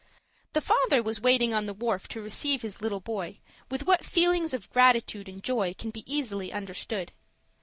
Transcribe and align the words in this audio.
The 0.53 0.61
father 0.61 1.03
was 1.03 1.21
waiting 1.21 1.53
on 1.53 1.67
the 1.67 1.75
wharf 1.75 2.07
to 2.07 2.21
receive 2.23 2.63
his 2.63 2.81
little 2.81 3.01
boy, 3.01 3.37
with 3.69 3.85
what 3.85 4.03
feelings 4.03 4.51
of 4.51 4.67
gratitude 4.71 5.29
and 5.29 5.43
joy 5.43 5.75
can 5.75 5.91
be 5.91 6.03
easily 6.11 6.51
understood. 6.51 7.11